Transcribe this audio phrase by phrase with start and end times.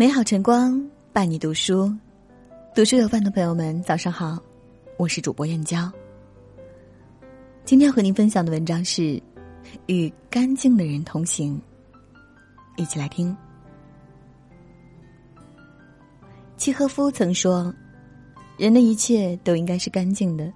[0.00, 1.94] 美好晨光伴你读书，
[2.74, 4.38] 读书有范的朋友们，早上好，
[4.96, 5.92] 我是主播燕娇。
[7.66, 9.02] 今天和您分享的文章是
[9.88, 11.60] 《与干净的人同行》，
[12.80, 13.36] 一起来听。
[16.56, 17.70] 契诃夫曾说
[18.56, 20.50] ：“人的一切都应该是干净的，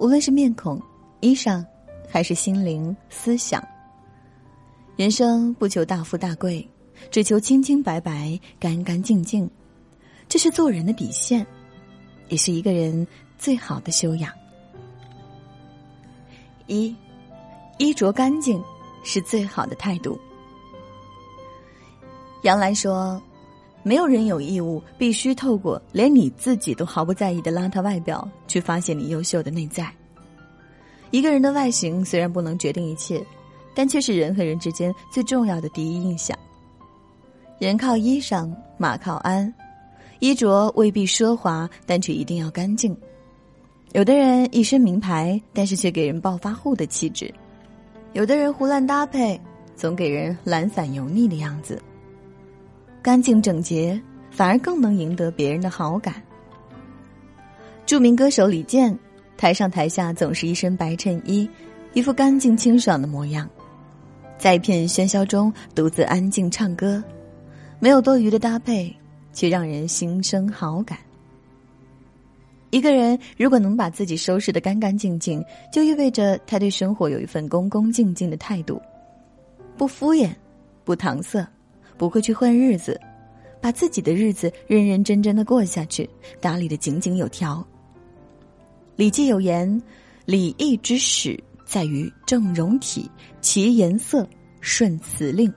[0.00, 0.80] 无论是面孔、
[1.20, 1.62] 衣裳，
[2.08, 3.62] 还是心灵、思想。
[4.96, 6.66] 人生不求大富大贵。”
[7.10, 9.48] 只求清清白白、干干净净，
[10.28, 11.46] 这是做人的底线，
[12.28, 13.06] 也是一个人
[13.38, 14.32] 最好的修养。
[16.66, 16.94] 一，
[17.78, 18.62] 衣着干净
[19.02, 20.18] 是最好的态度。
[22.42, 23.20] 杨澜说
[23.82, 29.92] ：“没有人有义务必须透过连你自己都毫不在意的邋遢外表，去发现你优秀的内在。
[31.10, 33.20] 一个人的外形虽然不能决定一切，
[33.74, 36.38] 但却是人和人之间最重要的第一印象。”
[37.60, 39.52] 人靠衣裳，马靠鞍。
[40.18, 42.96] 衣着未必奢华，但却一定要干净。
[43.92, 47.26] 有的人一身名牌，但是却给人暴发户的气质；
[48.14, 49.38] 有的人胡乱搭配，
[49.76, 51.78] 总给人懒散油腻的样子。
[53.02, 56.14] 干净整洁，反而更能赢得别人的好感。
[57.84, 58.98] 著名歌手李健，
[59.36, 61.46] 台上台下总是一身白衬衣，
[61.92, 63.46] 一副干净清爽的模样，
[64.38, 67.04] 在一片喧嚣中独自安静唱歌。
[67.80, 68.94] 没有多余的搭配，
[69.32, 70.98] 却让人心生好感。
[72.68, 78.80] 一个人如果能把自己收拾的干干净净，就意味着他对生活有一份恭恭敬敬的态度，
[79.76, 80.30] 不敷衍，
[80.84, 81.44] 不搪塞，
[81.96, 83.00] 不会去混日子，
[83.60, 86.08] 把自己的日子认认真真的过下去，
[86.40, 87.66] 打理的井井有条。
[88.94, 89.82] 礼记有言
[90.26, 94.28] ：“礼义之始，在于正容体，其颜色，
[94.60, 95.52] 顺辞令。”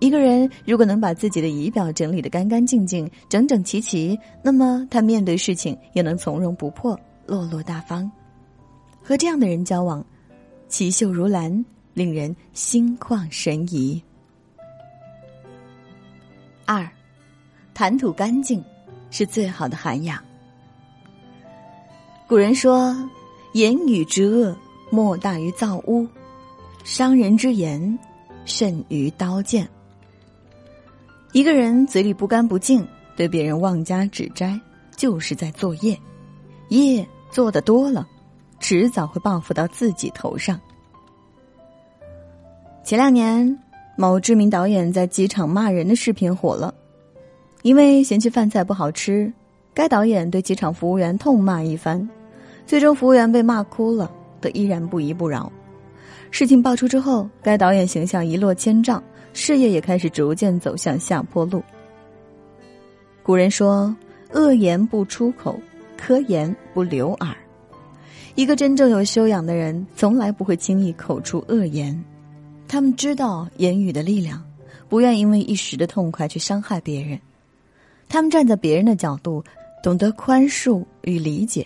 [0.00, 8.10] 一个人如果能把自己的仪表整理的干干净净、整整齐齐，那么他面对事情也能从容不迫、落落大方。
[9.02, 10.04] 和这样的人交往，
[10.68, 11.64] 奇秀如兰，
[11.94, 14.00] 令人心旷神怡。
[16.64, 16.88] 二，
[17.74, 18.62] 谈吐干净
[19.10, 20.22] 是最好的涵养。
[22.28, 22.94] 古人说
[23.54, 24.54] ：“言语之恶，
[24.90, 26.06] 莫大于造污；
[26.84, 27.98] 伤人之言，
[28.44, 29.66] 甚于刀剑。”
[31.38, 32.84] 一个人嘴里不干不净，
[33.14, 34.60] 对别人妄加指摘，
[34.96, 35.96] 就是在作业。
[36.70, 38.04] 业做的多了，
[38.58, 40.60] 迟早会报复到自己头上。
[42.82, 43.56] 前两年，
[43.96, 46.74] 某知名导演在机场骂人的视频火了，
[47.62, 49.32] 因为嫌弃饭菜不好吃，
[49.72, 52.08] 该导演对机场服务员痛骂一番，
[52.66, 54.10] 最终服务员被骂哭了，
[54.40, 55.52] 他依然不依不饶。
[56.32, 59.00] 事情爆出之后，该导演形象一落千丈。
[59.38, 61.62] 事业也开始逐渐走向下坡路。
[63.22, 63.94] 古人说
[64.34, 65.56] ：“恶言不出口，
[65.96, 67.36] 科言不流耳。”
[68.34, 72.04] 一个真正有修养的人，从来不会轻易口出恶言。
[72.66, 74.44] 他们知道言语的力量，
[74.88, 77.16] 不愿因为一时的痛快去伤害别人。
[78.08, 79.44] 他们站在别人的角度，
[79.84, 81.64] 懂得宽恕与理解。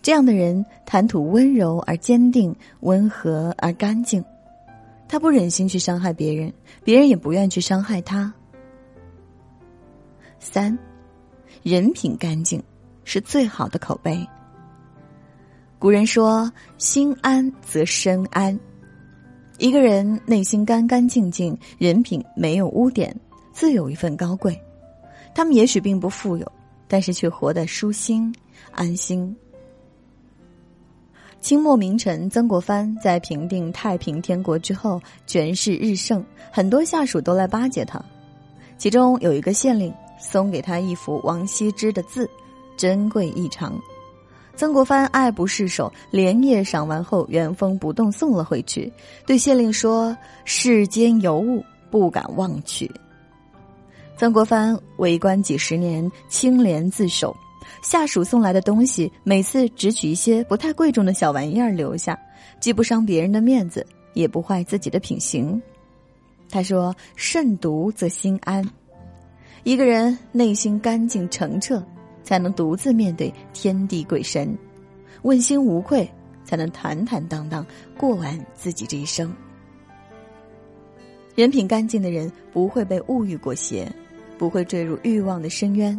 [0.00, 4.24] 这样的人谈吐温柔而坚定，温和而干净。
[5.08, 6.52] 他不忍心去伤害别人，
[6.84, 8.32] 别人也不愿去伤害他。
[10.38, 10.78] 三，
[11.62, 12.62] 人品干净
[13.04, 14.24] 是最好的口碑。
[15.78, 18.58] 古人说：“心安则身安。”
[19.58, 23.14] 一个人内心干干净净，人品没有污点，
[23.52, 24.60] 自有一份高贵。
[25.34, 26.52] 他们也许并不富有，
[26.86, 28.32] 但是却活得舒心
[28.72, 29.34] 安心。
[31.40, 38.02] 清末名臣曾国藩在平定太平天国之后，权势日盛，很多下属都来巴结他。
[38.76, 42.28] 其中有一个县令送给他一幅王羲之的字，
[42.76, 43.80] 珍贵异常。
[44.56, 48.92] 曾国藩爱不释手，连夜赏完后原封不动送了回去，
[49.24, 52.90] 对县令说：“世间尤物，不敢忘去。”
[54.18, 57.34] 曾国藩为官几十年，清廉自守。
[57.82, 62.18] 下属送来的东西，每次只取一些不太贵重的小玩意儿留下，
[62.60, 65.60] 既不伤别人的面子，也不坏自己的品行。
[66.50, 68.64] 他说：“慎独则心安。”
[69.64, 71.84] 一个人内心干净澄澈，
[72.22, 74.56] 才能独自面对天地鬼神，
[75.22, 76.08] 问心无愧，
[76.44, 77.66] 才能坦坦荡荡
[77.98, 79.30] 过完自己这一生。
[81.34, 83.86] 人品干净的人，不会被物欲裹挟，
[84.38, 85.98] 不会坠入欲望的深渊。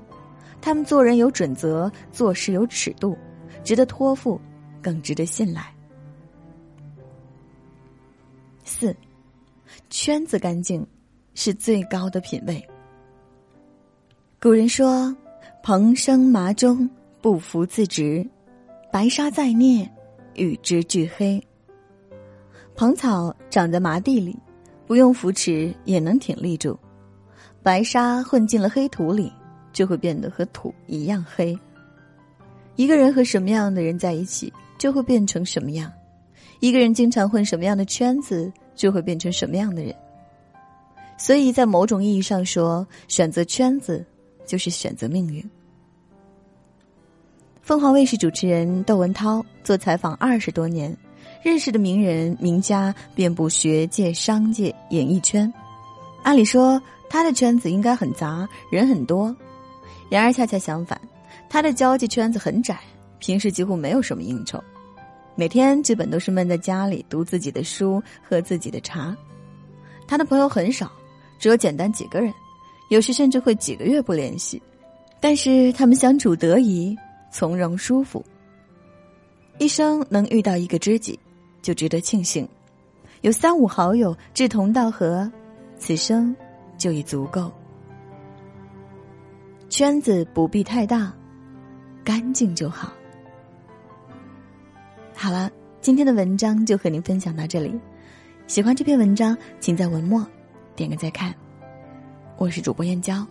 [0.62, 3.18] 他们做人有准则，做事有尺度，
[3.64, 4.40] 值得托付，
[4.82, 5.74] 更值得信赖。
[8.64, 8.96] 四，
[9.90, 10.86] 圈子干净
[11.34, 12.64] 是最高的品味。
[14.42, 15.16] 古人说
[15.64, 16.90] ：“蓬生麻中，
[17.22, 18.24] 不服自直；
[18.92, 19.90] 白沙在涅，
[20.36, 21.42] 与之俱黑。”
[22.76, 24.38] 蓬草长在麻地里，
[24.88, 26.78] 不用扶持也能挺立住；
[27.62, 29.34] 白沙混进了黑土里，
[29.80, 31.58] 就会变得和土一样黑。
[32.76, 35.90] 一个人和什么样的人在一起，就会变成什么样；
[36.60, 39.96] 一个人经常混什么样的圈子，就会变成什么样的人。
[41.18, 44.06] 所以在某种意义上说，选择圈子。
[44.50, 45.48] 就是选择命运。
[47.62, 50.98] 凤凰卫视主持人窦文涛做采访二十多年，
[51.44, 55.54] 认识的名人名家遍布学界、商界、演艺圈。
[56.24, 56.82] 按理说
[57.12, 59.36] 他的圈子应该很杂，人很多，
[60.10, 61.00] 然而恰恰相反，
[61.48, 62.80] 他的交际圈子很窄，
[63.20, 64.62] 平时几乎没有什么应酬，
[65.36, 69.16] 每天基本都是闷在家里读自己的书、喝自己的茶。
[70.08, 70.92] 他的朋友很少，
[71.38, 72.34] 只有简单几个人。
[72.90, 74.60] 有时甚至会几个月不联系，
[75.20, 76.98] 但是他们相处得宜，
[77.32, 78.26] 从容舒服。
[79.60, 81.20] 一生能遇到一个知己，
[81.62, 82.48] 就值得庆幸；
[83.22, 85.32] 有三五好友志同道合，
[85.78, 86.36] 此生
[86.80, 87.52] 就已足够。
[89.80, 91.10] 圈子不必太大，
[92.04, 92.92] 干净就好。
[95.16, 95.50] 好了，
[95.80, 97.80] 今天的文章就和您分享到这里。
[98.46, 100.28] 喜欢这篇文章，请在文末
[100.76, 101.34] 点个再看。
[102.36, 103.26] 我是主播燕娇，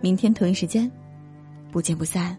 [0.00, 0.90] 明天同一时间，
[1.70, 2.34] 不见不散。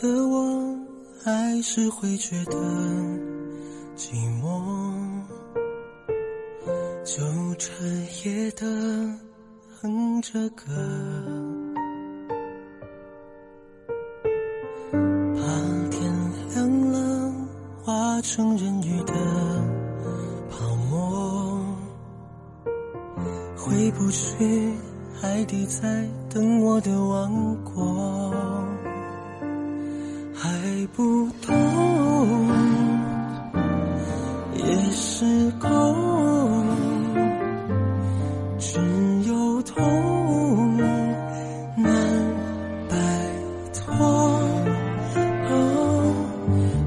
[0.00, 0.78] 的我。
[1.24, 2.58] 还是会觉得
[3.96, 4.12] 寂
[4.42, 4.60] 寞，
[7.04, 7.22] 就
[7.58, 7.84] 彻
[8.24, 8.66] 夜的
[9.80, 10.64] 哼着歌，
[15.36, 15.42] 怕
[15.90, 16.12] 天
[16.52, 17.32] 亮了
[17.84, 19.14] 化成人鱼的
[20.50, 21.64] 泡沫，
[23.56, 24.74] 回不去
[25.20, 28.42] 海底在等我的王国。
[30.82, 31.54] 还不懂，
[34.56, 35.70] 也是空，
[38.58, 38.80] 只
[39.28, 40.76] 有痛
[41.76, 41.86] 难
[42.88, 42.96] 摆
[43.72, 44.42] 脱。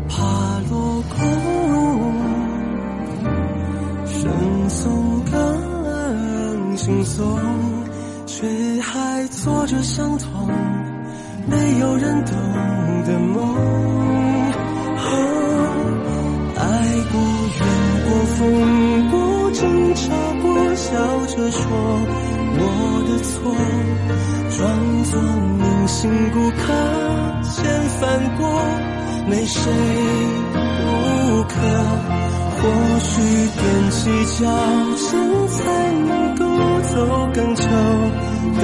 [0.09, 1.17] 怕落空，
[4.07, 4.29] 顺
[4.67, 7.39] 从更轻松，
[8.25, 8.45] 却
[8.81, 10.49] 还做着相同。
[11.47, 12.33] 没有人懂
[13.05, 13.35] 的梦，
[16.57, 16.61] 爱
[17.11, 17.13] 过、
[17.55, 17.61] 怨
[18.05, 18.37] 过、疯
[19.11, 19.15] 过、
[19.51, 19.63] 争
[19.93, 20.03] 吵
[20.41, 20.45] 过，
[20.75, 20.89] 笑
[21.27, 21.61] 着说
[22.57, 22.61] 我
[23.07, 23.33] 的错，
[24.57, 24.59] 装
[25.03, 25.13] 作
[25.59, 26.63] 铭心骨刻，
[27.43, 27.53] 千
[27.99, 28.03] 帆
[28.37, 28.41] 过，
[29.29, 29.61] 没谁
[30.81, 30.83] 不
[31.43, 31.53] 可。
[32.57, 32.61] 或
[32.99, 33.11] 许
[33.55, 33.61] 踮
[33.91, 34.01] 起
[34.39, 34.43] 脚
[34.95, 35.07] 尖，
[35.49, 35.55] 才
[36.07, 36.41] 能够
[36.81, 36.93] 走
[37.33, 37.63] 更久
[38.61, 38.63] 的